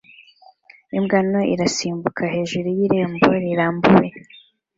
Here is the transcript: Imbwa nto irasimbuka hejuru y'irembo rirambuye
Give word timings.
Imbwa 0.97 1.17
nto 1.27 1.41
irasimbuka 1.53 2.23
hejuru 2.33 2.67
y'irembo 2.77 3.27
rirambuye 3.43 4.09